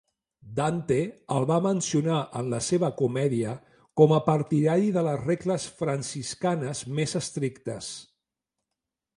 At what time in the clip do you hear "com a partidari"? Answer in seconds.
4.03-4.89